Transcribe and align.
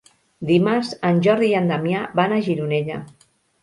Dimarts 0.51 0.89
en 1.11 1.21
Jordi 1.29 1.51
i 1.53 1.59
en 1.61 1.71
Damià 1.75 2.03
van 2.23 2.37
a 2.37 2.43
Gironella. 2.51 3.03